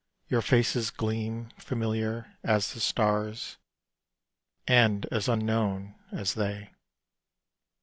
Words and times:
Your 0.29 0.41
faces 0.41 0.89
gleam 0.89 1.51
familiar 1.59 2.33
as 2.43 2.73
the 2.73 2.79
stars, 2.79 3.57
And 4.67 5.05
as 5.11 5.29
unknown 5.29 5.93
as 6.11 6.33
they. 6.33 6.71